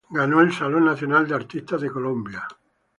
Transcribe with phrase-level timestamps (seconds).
[0.09, 2.43] Ganó el Salón Nacional de Artistas de Colombia.